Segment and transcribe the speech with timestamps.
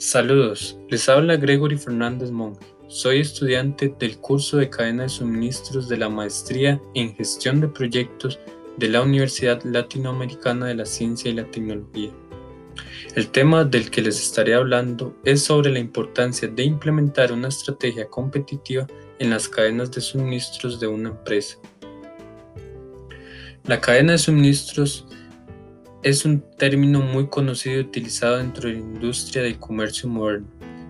[0.00, 2.64] Saludos, les habla Gregory Fernández Monge.
[2.88, 8.40] Soy estudiante del curso de cadena de suministros de la maestría en gestión de proyectos
[8.78, 12.10] de la Universidad Latinoamericana de la Ciencia y la Tecnología.
[13.14, 18.08] El tema del que les estaré hablando es sobre la importancia de implementar una estrategia
[18.08, 18.86] competitiva
[19.18, 21.58] en las cadenas de suministros de una empresa.
[23.64, 25.06] La cadena de suministros
[26.02, 30.48] es un término muy conocido y utilizado dentro de la industria del comercio moderno.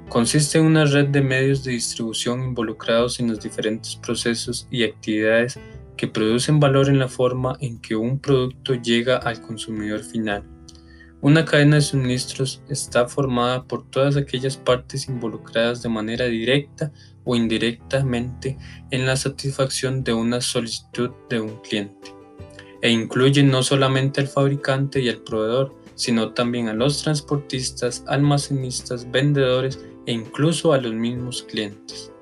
[0.08, 5.58] Consiste en una red de medios de distribución involucrados en los diferentes procesos y actividades
[5.96, 10.44] que producen valor en la forma en que un producto llega al consumidor final.
[11.20, 16.92] Una cadena de suministros está formada por todas aquellas partes involucradas de manera directa
[17.24, 18.56] o indirectamente
[18.90, 22.19] en la satisfacción de una solicitud de un cliente
[22.82, 29.10] e incluye no solamente al fabricante y al proveedor, sino también a los transportistas, almacenistas,
[29.10, 32.12] vendedores e incluso a los mismos clientes.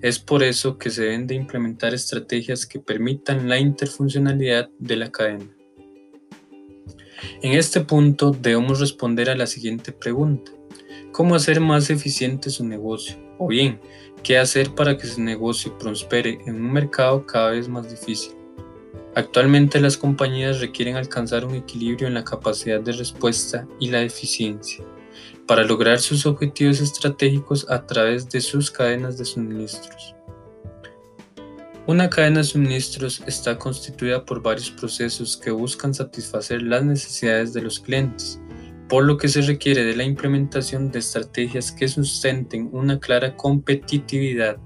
[0.00, 5.10] Es por eso que se deben de implementar estrategias que permitan la interfuncionalidad de la
[5.10, 5.46] cadena.
[7.42, 10.52] En este punto debemos responder a la siguiente pregunta.
[11.12, 13.16] ¿Cómo hacer más eficiente su negocio?
[13.38, 13.80] O bien,
[14.22, 18.37] ¿qué hacer para que su negocio prospere en un mercado cada vez más difícil?
[19.18, 24.84] Actualmente las compañías requieren alcanzar un equilibrio en la capacidad de respuesta y la eficiencia
[25.44, 30.14] para lograr sus objetivos estratégicos a través de sus cadenas de suministros.
[31.88, 37.62] Una cadena de suministros está constituida por varios procesos que buscan satisfacer las necesidades de
[37.62, 38.40] los clientes,
[38.88, 44.58] por lo que se requiere de la implementación de estrategias que sustenten una clara competitividad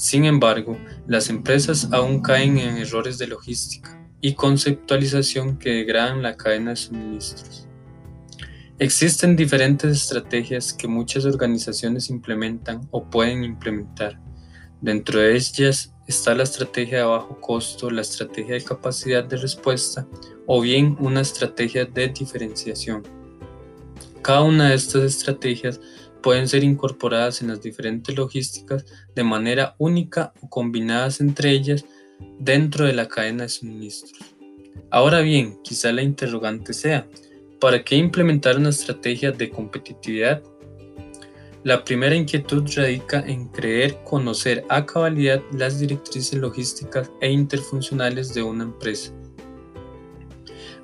[0.00, 6.38] sin embargo, las empresas aún caen en errores de logística y conceptualización que degradan la
[6.38, 7.68] cadena de suministros.
[8.78, 14.18] Existen diferentes estrategias que muchas organizaciones implementan o pueden implementar.
[14.80, 20.08] Dentro de ellas está la estrategia de bajo costo, la estrategia de capacidad de respuesta
[20.46, 23.02] o bien una estrategia de diferenciación.
[24.22, 25.78] Cada una de estas estrategias
[26.20, 31.84] pueden ser incorporadas en las diferentes logísticas de manera única o combinadas entre ellas
[32.38, 34.18] dentro de la cadena de suministros.
[34.90, 37.06] Ahora bien, quizá la interrogante sea,
[37.60, 40.42] ¿para qué implementar una estrategia de competitividad?
[41.62, 48.42] La primera inquietud radica en creer conocer a cabalidad las directrices logísticas e interfuncionales de
[48.42, 49.12] una empresa.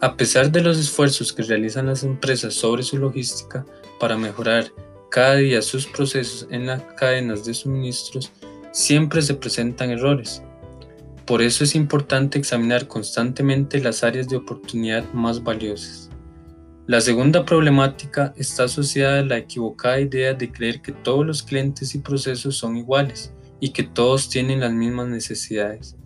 [0.03, 3.65] A pesar de los esfuerzos que realizan las empresas sobre su logística
[3.99, 4.71] para mejorar
[5.17, 8.31] cada día sus procesos en las cadenas de suministros,
[8.71, 10.43] siempre se presentan errores.
[11.25, 16.11] Por eso es importante examinar constantemente las áreas de oportunidad más valiosas.
[16.87, 21.95] La segunda problemática está asociada a la equivocada idea de creer que todos los clientes
[21.95, 25.97] y procesos son iguales y que todos tienen las mismas necesidades.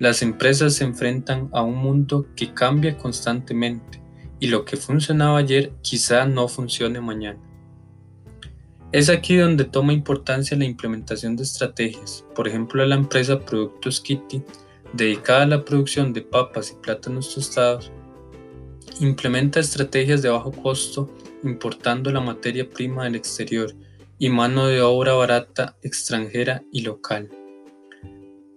[0.00, 4.02] Las empresas se enfrentan a un mundo que cambia constantemente
[4.40, 7.45] y lo que funcionaba ayer quizá no funcione mañana.
[8.96, 14.42] Es aquí donde toma importancia la implementación de estrategias, por ejemplo la empresa Productos Kitty,
[14.94, 17.92] dedicada a la producción de papas y plátanos tostados,
[18.98, 23.74] implementa estrategias de bajo costo importando la materia prima del exterior
[24.18, 27.28] y mano de obra barata extranjera y local.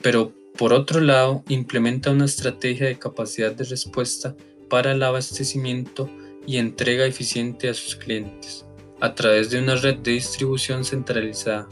[0.02, 4.38] Pero por otro lado, implementa una estrategia de capacidad de respuesta
[4.70, 6.10] para el abastecimiento
[6.48, 8.69] y entrega eficiente a sus clientes
[9.02, 11.68] a través de una red de distribución centralizada.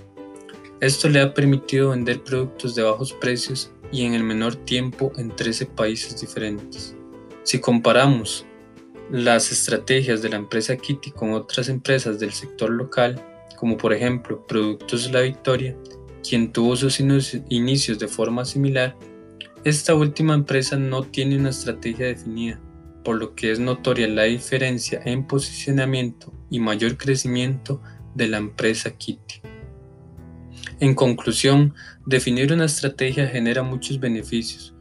[0.79, 5.35] Esto le ha permitido vender productos de bajos precios y en el menor tiempo en
[5.35, 6.95] 13 países diferentes.
[7.43, 8.45] Si comparamos
[9.09, 13.21] las estrategias de la empresa Kitty con otras empresas del sector local,
[13.57, 15.75] como por ejemplo Productos La Victoria,
[16.27, 18.95] quien tuvo sus inicios de forma similar,
[19.63, 22.61] esta última empresa no tiene una estrategia definida,
[23.07, 27.81] por lo que es notoria la diferencia en posicionamiento y mayor crecimiento
[28.15, 29.35] de la empresa Kitty.
[30.81, 31.73] En conclusión,
[32.05, 34.75] definir una estrategia genera muchos beneficios,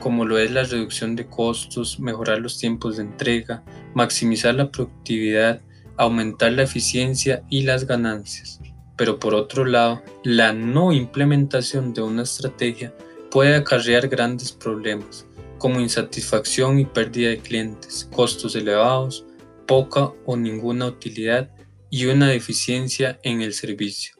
[0.00, 3.62] como lo es la reducción de costos, mejorar los tiempos de entrega,
[3.94, 5.60] maximizar la productividad,
[5.96, 8.60] aumentar la eficiencia y las ganancias.
[8.96, 12.92] Pero por otro lado, la no implementación de una estrategia
[13.30, 15.27] puede acarrear grandes problemas,
[15.58, 19.26] como insatisfacción y pérdida de clientes, costos elevados,
[19.66, 21.50] poca o ninguna utilidad
[21.90, 24.14] y una deficiencia en el servicio.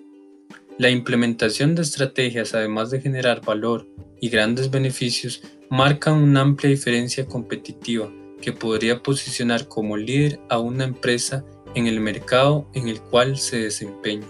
[0.79, 3.89] La implementación de estrategias, además de generar valor
[4.21, 10.85] y grandes beneficios, marca una amplia diferencia competitiva que podría posicionar como líder a una
[10.85, 11.45] empresa
[11.75, 14.27] en el mercado en el cual se desempeña.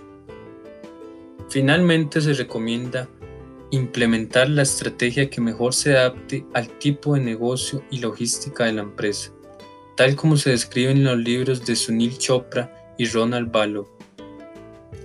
[1.48, 3.08] Finalmente se recomienda
[3.70, 8.82] implementar la estrategia que mejor se adapte al tipo de negocio y logística de la
[8.82, 9.32] empresa,
[9.96, 13.88] tal como se describe en los libros de Sunil Chopra y Ronald Balo.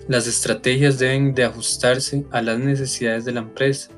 [0.07, 3.89] Las estrategias deben de ajustarse a las necesidades de la empresa,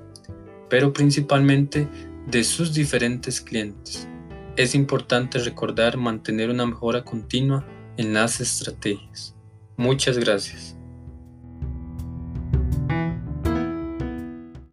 [0.69, 1.87] pero principalmente
[2.27, 4.07] de sus diferentes clientes.
[4.55, 9.35] Es importante recordar mantener una mejora continua en las estrategias.
[9.77, 10.77] Muchas gracias.